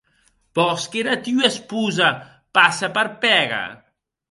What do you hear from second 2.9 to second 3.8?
per pèga?